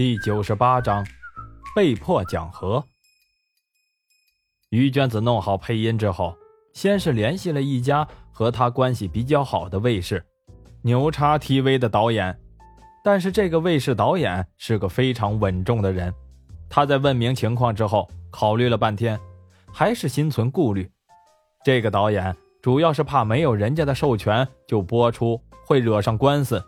[0.00, 1.06] 第九十八章，
[1.76, 2.82] 被迫讲和。
[4.70, 6.34] 于娟子弄好配音之后，
[6.72, 10.24] 先是联系了一家和他关系比较好的卫视——
[10.80, 12.34] 牛叉 TV 的导演。
[13.04, 16.10] 但是这个卫视导演是个非常稳重的人，
[16.70, 19.20] 他在问明情况之后，考虑了半天，
[19.70, 20.90] 还是心存顾虑。
[21.62, 26.64] 这个导演主要是怕没有人家的授权就播出，会惹上官司。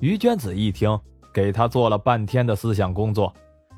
[0.00, 1.00] 于娟子一听。
[1.32, 3.32] 给他做了半天的思想工作，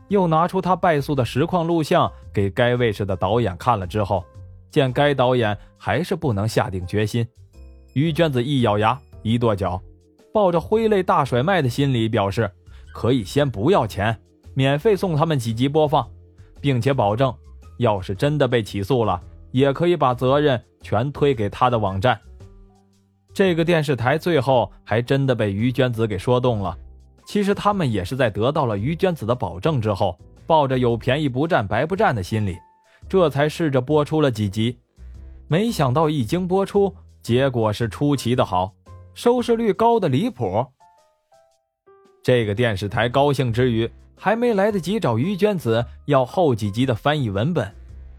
[0.09, 4.25] 又拿出他败诉的实况录像给该卫视的导演看了之后，
[4.71, 7.27] 见该导演还是不能下定决心，
[7.93, 9.81] 于娟子一咬牙一跺脚，
[10.33, 12.51] 抱着挥泪大甩卖的心理表示
[12.93, 14.19] 可以先不要钱，
[14.55, 16.09] 免费送他们几集播放，
[16.61, 17.33] 并且保证，
[17.79, 19.21] 要是真的被起诉了，
[19.53, 22.19] 也可以把责任全推给他的网站。
[23.33, 26.77] 这个电视台最后还真的被于娟子给说动了。
[27.27, 32.57] 其实他们也是在得到了于娟子的保证之后，抱着有便宜不占白不占的心理，
[33.09, 34.79] 这才试着播出了几集。
[35.49, 38.73] 没想到一经播出，结果是出奇的好，
[39.15, 40.67] 收视率高的离谱。
[42.23, 47.71] 这个电视台高兴之余，还没来得及找于娟子要后几集的翻译文本，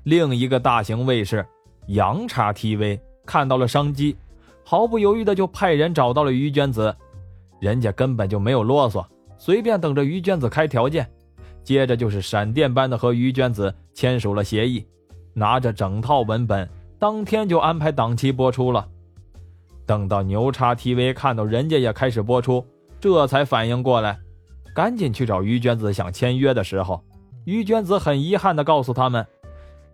[0.04, 1.46] 另一个大型卫视
[1.88, 4.16] 羊叉 TV 看到了商机，
[4.64, 6.96] 毫不犹豫的就派人找到了于娟子。
[7.66, 9.04] 人家根本就没有啰嗦，
[9.40, 11.10] 随便等着于娟子开条件，
[11.64, 14.86] 接着就是闪电般的和于娟子签署了协议，
[15.34, 18.88] 拿着整套文本，当天就安排档期播出了。
[19.84, 22.64] 等到牛叉 TV 看到人家也开始播出，
[23.00, 24.20] 这才反应过来，
[24.76, 27.04] 赶紧去找于娟子想签约的时候，
[27.46, 29.26] 于娟子很遗憾地告诉他们，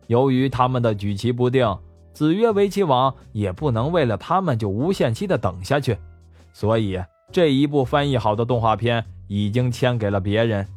[0.07, 1.65] 由于他们的举棋不定，
[2.11, 5.97] 子曰围棋网也不能为了他们就无限期的等下去，
[6.51, 7.01] 所以。
[7.31, 10.67] 这一部翻译好的动画片已经签给了别人，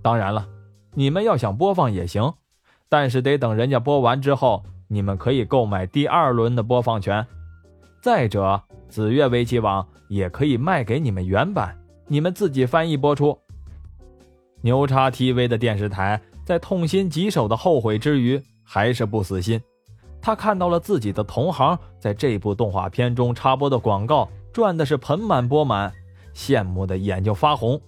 [0.00, 0.48] 当然了，
[0.94, 2.32] 你们要想播放也行，
[2.88, 7.26] 但是得等人家播完之后，你们可以购买第二轮的播放权。
[8.00, 11.76] 再者，紫月围棋网也可以卖给你们原版，
[12.06, 13.38] 你们自己翻译播出。
[14.62, 19.60] 牛叉 TV 的电视台在痛心疾首的后悔之余，还是不死心，
[20.22, 24.26] 他看到了自己的同行在这部动画片中插播的广告。
[24.52, 25.92] 赚的是盆满钵满，
[26.40, 27.78] 羡慕的眼睛发红。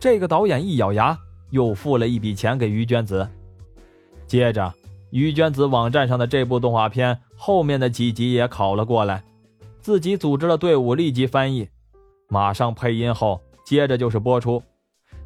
[0.00, 1.16] 这个导演一咬牙，
[1.50, 3.28] 又付了一笔钱给于娟子。
[4.26, 4.72] 接着，
[5.10, 9.22] 于娟子网站上的这部动画片后面的几集也拷了过来，
[9.78, 11.68] 自己组织了队伍立即翻译，
[12.30, 14.62] 马上配音后，接着就是播出。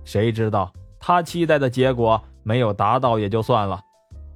[0.04, 3.80] 谁知道他期待的结果没有达到也就算了，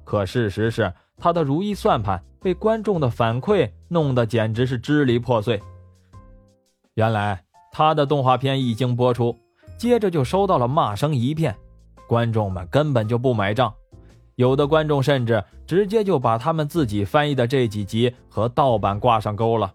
[0.05, 5.61] 可事实是他的如意算盘被观众的反馈弄得简直是支离破碎。
[6.95, 9.33] 原来他的动画片一经播出，
[9.77, 11.55] 接着就收到了骂声一片，
[12.05, 13.73] 观众们根本就不买账，
[14.35, 19.71] 有的观众甚至直接就把他们自己翻译的这几集和盗版挂上钩了。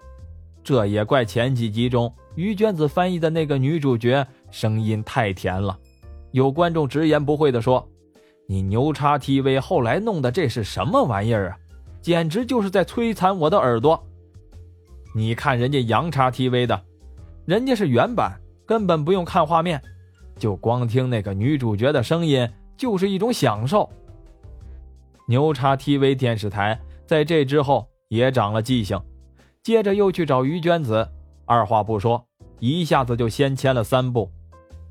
[0.63, 5.79] 这也怪前几集中于娟子翻译的那个女主角声音太甜了，
[6.33, 7.89] 有观众直言不讳地说
[8.47, 11.59] ：“你牛叉 TV 后来弄的这是什么玩意儿啊？
[12.03, 14.05] 简直就是在摧残我的耳朵！
[15.15, 16.79] 你看人家羊叉 TV 的。”
[17.47, 19.81] 人家是原版，根本不用看画面，
[20.37, 23.89] 就光听那个女主角的声音就是一种享受。
[25.29, 29.01] 牛叉 TV 电视台在这之后也长了记性，
[29.63, 31.09] 接着又去找于娟子，
[31.45, 32.27] 二话不说，
[32.59, 34.29] 一下子就先签了三部，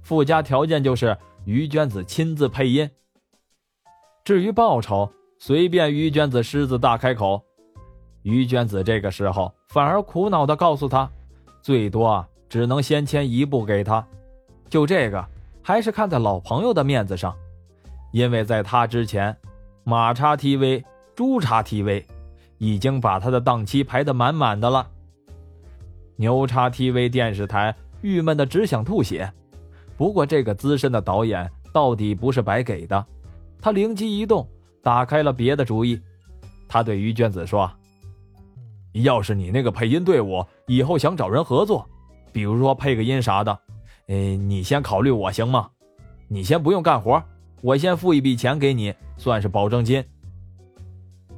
[0.01, 2.89] 附加条件就是于娟子亲自配音。
[4.23, 7.43] 至于报酬，随便于娟子狮子大开口。
[8.21, 11.11] 于娟子这个时候反而苦恼地告诉他，
[11.61, 12.25] 最多啊。
[12.55, 14.07] 只能先签一部给他，
[14.69, 15.27] 就这个
[15.61, 17.35] 还是看在老朋友的面子上，
[18.13, 19.35] 因为在他之前，
[19.83, 20.81] 马叉 TV、
[21.13, 22.05] 猪叉 TV
[22.57, 24.87] 已经把他的档期排得满满的了。
[26.15, 29.29] 牛叉 TV 电视台郁闷的只想吐血。
[29.97, 33.05] 不过这个资深的导演到底不是白给的，
[33.59, 34.47] 他灵机一动，
[34.81, 35.99] 打开了别的主意。
[36.69, 37.69] 他对于娟子说
[39.03, 41.85] ：“要是你那个配音队伍以后想找人合作。”
[42.35, 43.57] 比如说配个音啥的，
[44.07, 45.69] 呃，你先考虑我行吗？
[46.27, 47.23] 你先不用干活，
[47.61, 50.03] 我先付一笔钱给你，算是保证金。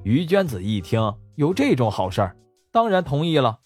[0.02, 2.36] 于娟子一听有这种好事儿，
[2.72, 3.60] 当然同意了。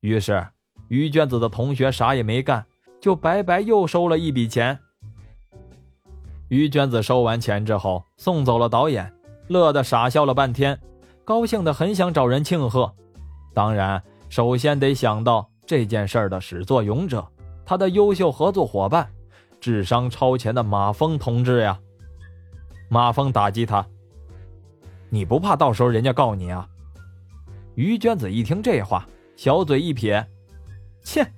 [0.00, 0.46] 于是
[0.88, 2.66] 于娟子的同学啥也没干，
[3.00, 4.78] 就白白又收了一笔钱。
[6.48, 9.10] 于娟子收完钱之后，送走了导演，
[9.46, 10.78] 乐得傻笑了半天，
[11.24, 12.94] 高兴的很想找人庆贺。
[13.54, 15.48] 当然，首先得想到。
[15.68, 17.28] 这件事的始作俑者，
[17.62, 19.06] 他的优秀合作伙伴，
[19.60, 21.78] 智商超前的马峰同志呀！
[22.88, 23.86] 马峰打击他
[25.12, 26.66] ：“你不怕到时候人家告你啊？”
[27.76, 29.06] 于娟子一听这话，
[29.36, 30.26] 小嘴一撇
[31.04, 31.30] ：“切，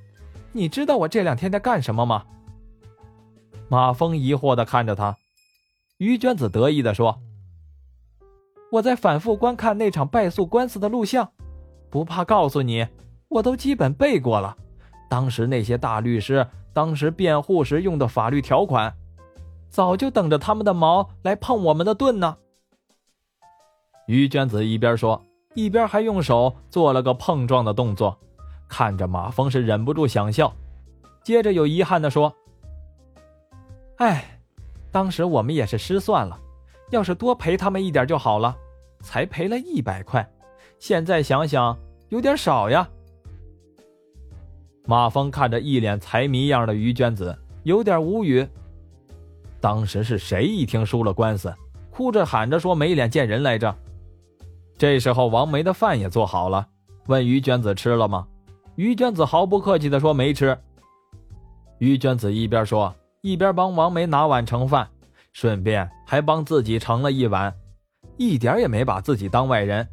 [0.53, 2.25] 你知道我这两天在干什么吗？”
[3.69, 5.17] 马峰疑惑的看着他，
[5.99, 7.21] 于娟子得意的说
[8.71, 11.33] ：“我在反复观看那场败诉官司的录像，
[11.91, 12.87] 不怕告诉你，
[13.31, 14.55] 我都基本背过了。
[15.09, 18.95] 当时那些大律师。”当时辩护时用的法律条款，
[19.69, 22.37] 早就等着他们的矛来碰我们的盾呢。
[24.07, 25.21] 于娟子一边说，
[25.55, 28.17] 一边还用手做了个碰撞的动作，
[28.69, 30.55] 看着马峰是忍不住想笑，
[31.25, 32.33] 接着有遗憾的说
[33.99, 34.39] ：“哎，
[34.93, 36.39] 当时我们也是失算了，
[36.91, 38.57] 要是多赔他们一点就好了，
[39.01, 40.25] 才赔了一百块，
[40.79, 41.77] 现在想想
[42.11, 42.89] 有点少呀。”
[44.87, 48.47] 马峰看着一脸财迷样的于娟子，有点无语。
[49.61, 51.55] 当时是谁一听输了官司，
[51.91, 53.75] 哭着喊着说没脸见人来着？
[54.79, 56.67] 这时候王梅的饭也做好了，
[57.07, 58.27] 问于娟子吃了吗？
[58.77, 60.57] 于娟子毫不客气地说没吃。
[61.79, 64.89] 于娟子一边说，一边帮王梅拿碗盛饭，
[65.35, 67.55] 顺便还帮自己盛了一碗，
[68.17, 69.87] 一点也没把自己当外人。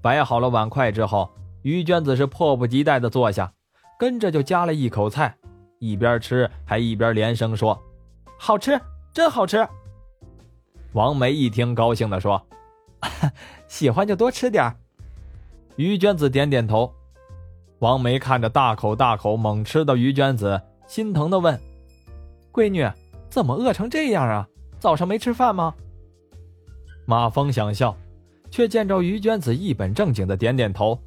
[0.00, 1.30] 摆好了碗筷之后，
[1.60, 3.52] 于娟子是迫不及待地坐下。
[3.98, 5.34] 跟着就夹了一口菜，
[5.78, 7.80] 一边吃还一边连声说
[8.38, 8.80] ：“好吃，
[9.12, 9.66] 真好吃。”
[10.92, 12.44] 王梅一听，高兴地说
[13.68, 14.74] ：“喜欢就多吃点
[15.76, 16.92] 于娟子点点头。
[17.80, 21.60] 王梅看着大口大口猛吃的于娟子，心疼的问
[22.52, 22.88] ：“闺女，
[23.28, 24.48] 怎么饿成这样啊？
[24.78, 25.74] 早上没吃饭吗？”
[27.06, 27.96] 马峰想笑，
[28.50, 30.98] 却见着于娟子一本正经的点点头：“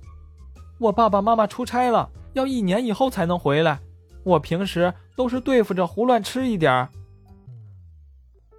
[0.79, 3.79] 我爸爸妈妈出差了。”要一年以后才能回来，
[4.23, 6.87] 我平时都是对付着胡乱吃一点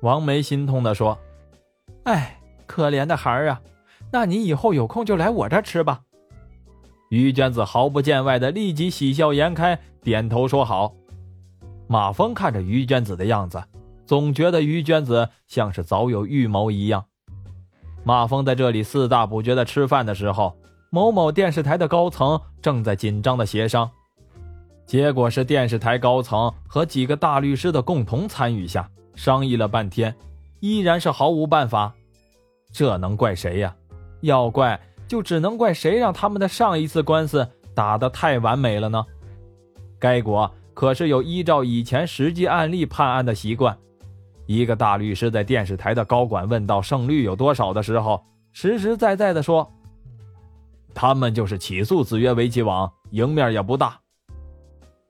[0.00, 1.18] 王梅心痛的说
[2.04, 3.60] ：“哎，可怜的孩儿啊，
[4.10, 6.00] 那你以后有空就来我这吃吧。”
[7.10, 10.94] 于娟子毫不见外的立即喜笑颜开，点头说好。
[11.86, 13.62] 马峰看着于娟子的样子，
[14.06, 17.04] 总觉得于娟子像是早有预谋一样。
[18.04, 20.56] 马峰在这里四大不觉的吃饭的时候。
[20.90, 23.90] 某某电视台的高层正在紧张的协商，
[24.86, 30.14] 结果是电视台高层和几个大律师的共同参与下，商议了半天，
[30.60, 31.92] 依然是毫无办法。
[32.72, 33.74] 这能怪谁呀？
[34.22, 39.04] 要怪就只能怪谁让他们的上一次官司打得太完美了呢？
[39.98, 43.76] 该国可是有依照以前实际案例判案的习惯。
[44.46, 48.24] 一个大律师在电视台的高管问到胜率有多少的时候，
[48.54, 49.70] 实实在在的说。
[51.00, 54.00] 他们就是起诉子曰围棋网，赢面也不大。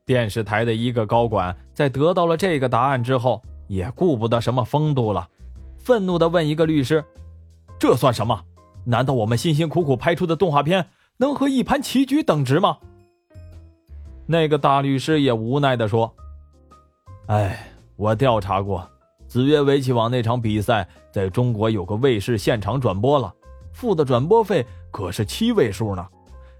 [0.05, 5.26] 电视台的一个高管在得到了这个答案之后，也顾不得什么风度了，
[5.79, 7.02] 愤怒地问一个律师
[7.81, 8.44] ：“这算什么？
[8.85, 12.76] 难道我们辛辛苦苦拍出的动画片能和一盘棋局等值吗？”
[14.29, 16.14] 那个大律师也无奈地说
[17.29, 18.87] ：“哎，我调查过，
[19.26, 23.32] 子曰围棋网那场比赛在中国有个卫视现场转播了，
[23.79, 26.05] 付的转播费。”可是七位数呢，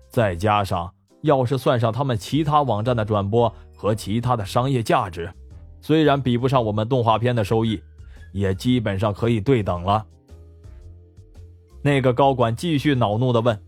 [0.09, 0.93] 再加上
[1.23, 5.33] 要是算上他们其他网站的转播和其他的商业价值，
[5.81, 7.83] 虽然比不上我们动画片的收益，
[8.33, 10.07] 也基本上可以对等了。
[11.83, 13.59] 那个高管继续恼怒的问：“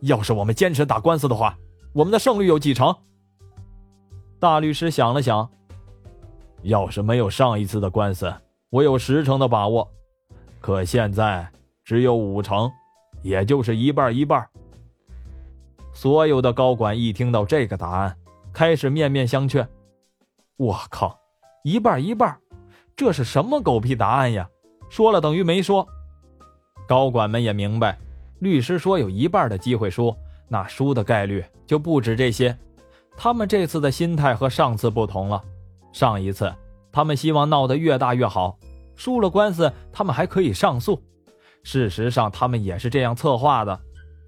[0.00, 1.56] 要是我们坚持打官司的话，
[1.92, 2.96] 我们的胜率有几成？”
[4.40, 5.48] 大律师想了想
[6.62, 8.32] ：“要是没有上一次的官司，
[8.70, 9.86] 我有十成的把握，
[10.60, 11.46] 可现在
[11.90, 12.70] 只有五成。”
[13.20, 14.48] 也就是一半一半。
[15.92, 18.16] 所有的高管一听到这个答案，
[18.52, 19.66] 开始面面相觑。
[20.56, 21.18] 我靠，
[21.64, 22.38] 一半一半，
[22.94, 24.48] 这是什么狗屁答案呀？
[24.88, 25.84] 说了等于没说。
[26.86, 27.98] 高管们也明白，
[28.38, 30.14] 律师说有一半的机会输，
[30.46, 32.56] 那输的概率就不止这些。
[33.16, 35.42] 他们这次的心态和上次不同了。
[35.92, 36.54] 上一次，
[36.92, 38.56] 他们希望闹得越大越好，
[38.94, 41.02] 输了官司，他们还可以上诉。
[41.62, 43.78] 事实上，他们也是这样策划的，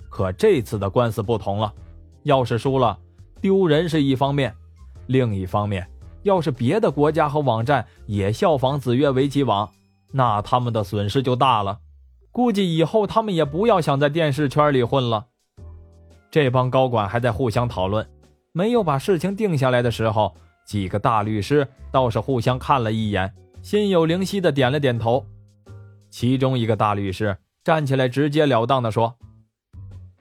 [0.09, 1.73] 可这次的官司不同了。
[2.25, 2.99] 要是输了，
[3.41, 4.51] 丢人是一方面；
[5.07, 5.89] 另一方面，
[6.23, 9.69] 要是别的国家和网站也效仿子越围棋网，
[10.13, 11.79] 那他们的损失就大了。
[12.31, 15.27] 估计以后他们也不要想在电视圈里混了。
[16.31, 18.09] 这帮高管还在互相讨论，
[18.53, 20.35] 没有把事情定下来的时候，
[20.65, 25.27] 几个大律师倒是互相看了一眼，心有灵犀的点了点头。
[26.13, 29.17] 其中一个大律师站起来，直截了当地说：“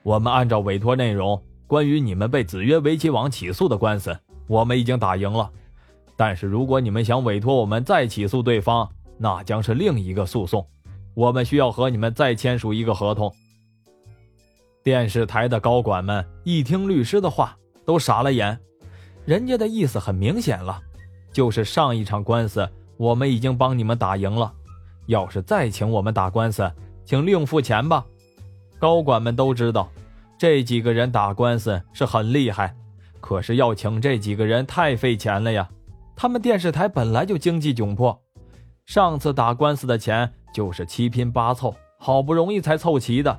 [0.04, 4.18] 我们按照委托内容，关于你们被子曰围棋网起诉的官司，
[4.48, 5.52] 我们已经打赢了。
[6.16, 10.66] 但是如果你们想委托我们再起诉对方，那将是另一个诉讼。
[11.14, 13.30] 我们需要和你们再签署一个合同。
[14.82, 18.58] 电视台的高管们一听律师的话，都傻了眼。
[19.26, 20.82] 人家的意思很明显了，
[21.34, 24.54] 就是上一场官司我们已经帮你们打赢了，
[25.12, 26.72] 要是再请我们打官司，
[27.04, 28.06] 请另付钱吧。
[28.80, 29.92] 高管们都知道，
[30.38, 32.74] 这几个人打官司是很厉害，
[33.20, 35.70] 可是要请这几个人太费钱了呀。
[36.16, 38.18] 他们电视台本来就经济窘迫，
[38.86, 43.38] 上次打官司的钱就是七拼八凑，好不容易才凑齐的，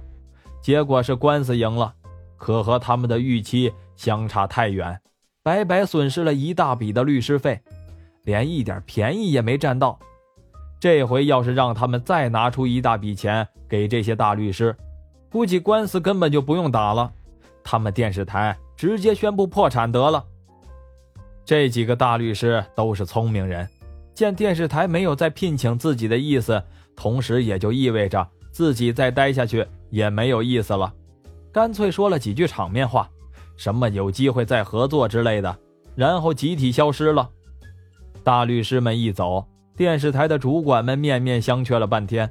[0.60, 1.94] 结果是官司赢了，
[2.36, 5.00] 可和他们的预期相差太远。
[5.42, 7.62] 白白损失了一大笔的律师费，
[8.24, 9.98] 连一点便宜也没占到。
[10.82, 14.76] 这回要是让他们再拿出一大笔钱给这些大律师，
[15.30, 17.08] 估计官司根本就不用打了，
[17.62, 20.24] 他们电视台直接宣布破产得了。
[21.44, 23.68] 这几个大律师都是聪明人，
[24.12, 26.60] 见电视台没有再聘请自己的意思，
[26.96, 30.92] 同时也就意味着自己再待下去也没有意思了，
[31.52, 33.08] 干脆说了几句场面话。
[33.56, 35.56] 什么有机会再合作之类的，
[35.94, 37.30] 然后集体消失了。
[38.24, 39.46] 大律师们一走，
[39.76, 42.30] 电视台的主管们面面相觑了半天，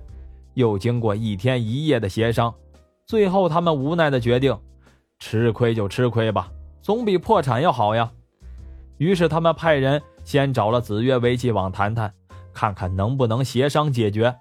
[0.53, 2.53] 又经过一天一夜的协商，
[3.05, 4.57] 最后他们无奈的决定：
[5.19, 8.11] 吃亏就吃亏吧，总比破产要好呀。
[8.97, 12.13] 于是他们派人先找了子越围棋网谈谈，
[12.53, 14.35] 看看能不能协商解决。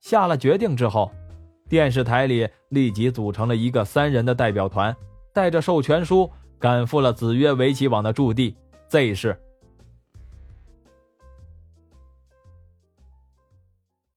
[0.00, 1.10] 下了决定之后，
[1.68, 4.96] 电视台里立即组成了一个三人的代表团。
[5.34, 8.56] 带着授权书赶赴了子曰围棋网的驻地
[8.88, 9.38] Z 市。